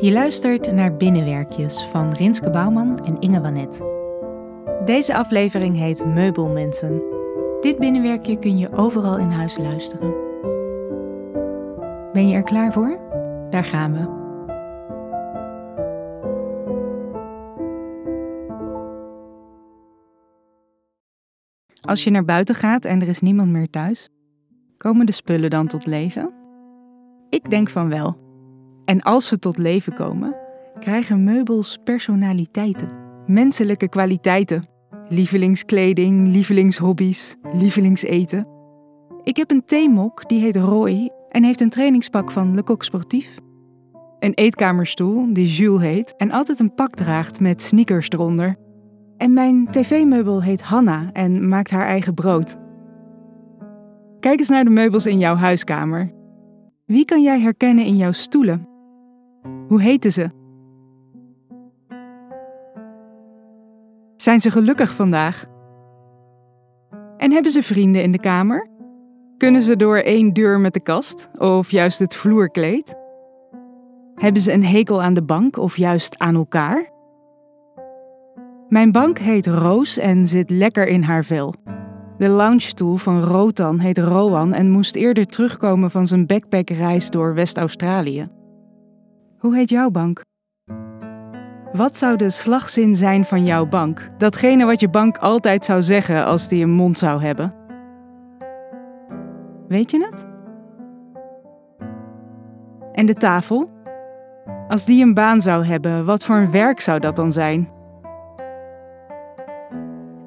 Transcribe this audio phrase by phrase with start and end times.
[0.00, 3.82] Je luistert naar Binnenwerkjes van Rinske Bouwman en Inge Wanet.
[4.84, 7.02] Deze aflevering heet Meubelmensen.
[7.60, 10.14] Dit binnenwerkje kun je overal in huis luisteren.
[12.12, 12.98] Ben je er klaar voor?
[13.50, 14.16] Daar gaan we.
[21.80, 24.08] Als je naar buiten gaat en er is niemand meer thuis,
[24.76, 26.32] komen de spullen dan tot leven?
[27.28, 28.27] Ik denk van wel.
[28.88, 30.36] En als ze tot leven komen,
[30.80, 32.88] krijgen meubels personaliteiten,
[33.26, 34.68] menselijke kwaliteiten,
[35.08, 38.46] lievelingskleding, lievelingshobby's, lievelingseten.
[39.22, 43.36] Ik heb een theemok die heet Roy en heeft een trainingspak van Le Coq Sportief.
[44.18, 48.56] Een eetkamerstoel die Jules heet en altijd een pak draagt met sneakers eronder.
[49.16, 52.56] En mijn tv-meubel heet Hanna en maakt haar eigen brood.
[54.20, 56.12] Kijk eens naar de meubels in jouw huiskamer.
[56.86, 58.76] Wie kan jij herkennen in jouw stoelen?
[59.68, 60.30] Hoe heten ze?
[64.16, 65.44] Zijn ze gelukkig vandaag?
[67.16, 68.68] En hebben ze vrienden in de kamer?
[69.36, 72.94] Kunnen ze door één deur met de kast of juist het vloerkleed?
[74.14, 76.90] Hebben ze een hekel aan de bank of juist aan elkaar?
[78.68, 81.54] Mijn bank heet Roos en zit lekker in haar vel.
[82.18, 88.37] De loungestoel van Rotan heet Rowan en moest eerder terugkomen van zijn backpackreis door West-Australië.
[89.38, 90.22] Hoe heet jouw bank?
[91.72, 94.10] Wat zou de slagzin zijn van jouw bank?
[94.16, 97.54] Datgene wat je bank altijd zou zeggen als die een mond zou hebben.
[99.68, 100.26] Weet je het?
[102.92, 103.70] En de tafel?
[104.68, 107.68] Als die een baan zou hebben, wat voor een werk zou dat dan zijn?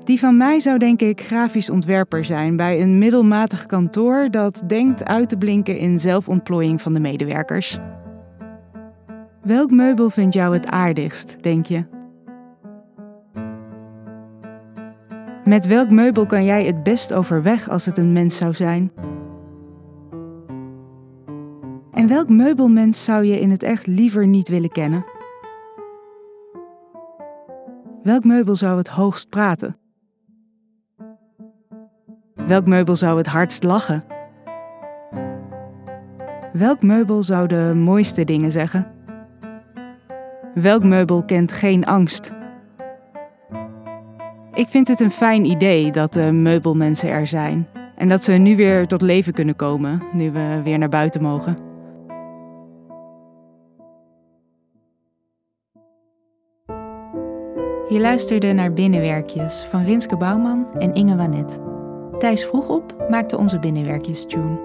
[0.03, 5.05] Die van mij zou denk ik grafisch ontwerper zijn bij een middelmatig kantoor dat denkt
[5.05, 7.79] uit te blinken in zelfontplooiing van de medewerkers.
[9.41, 11.85] Welk meubel vindt jou het aardigst, denk je?
[15.45, 18.91] Met welk meubel kan jij het best overweg als het een mens zou zijn?
[21.91, 25.05] En welk meubelmens zou je in het echt liever niet willen kennen?
[28.03, 29.77] Welk meubel zou het hoogst praten?
[32.33, 34.03] Welk meubel zou het hardst lachen?
[36.53, 39.00] Welk meubel zou de mooiste dingen zeggen?
[40.53, 42.31] Welk meubel kent geen angst?
[44.53, 48.55] Ik vind het een fijn idee dat de meubelmensen er zijn en dat ze nu
[48.55, 51.55] weer tot leven kunnen komen, nu we weer naar buiten mogen.
[57.89, 61.59] Je luisterde naar Binnenwerkjes van Rinske Bouwman en Inge Wanet.
[62.19, 64.59] Thijs vroeg op maakte onze Binnenwerkjes tune.